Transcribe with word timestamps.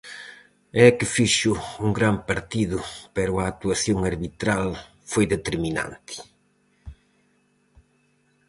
E 0.77 0.79
é 0.87 0.89
que 0.97 1.11
fixo 1.15 1.51
un 1.85 1.89
gran 1.97 2.15
partido 2.29 2.79
pero 3.15 3.33
a 3.35 3.47
actuación 3.53 3.99
arbitral 4.11 4.65
foi 5.11 5.25
determinante. 5.35 6.15